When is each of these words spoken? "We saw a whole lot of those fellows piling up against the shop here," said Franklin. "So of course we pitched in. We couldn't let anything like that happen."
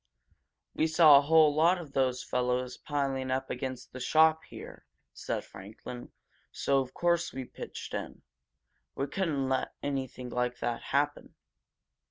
"We 0.73 0.87
saw 0.87 1.19
a 1.19 1.21
whole 1.21 1.53
lot 1.53 1.77
of 1.77 1.93
those 1.93 2.23
fellows 2.23 2.75
piling 2.75 3.29
up 3.29 3.51
against 3.51 3.93
the 3.93 3.99
shop 3.99 4.43
here," 4.45 4.83
said 5.13 5.45
Franklin. 5.45 6.11
"So 6.51 6.79
of 6.79 6.95
course 6.95 7.31
we 7.31 7.45
pitched 7.45 7.93
in. 7.93 8.23
We 8.95 9.05
couldn't 9.05 9.47
let 9.47 9.75
anything 9.83 10.29
like 10.29 10.57
that 10.57 10.81
happen." 10.89 11.35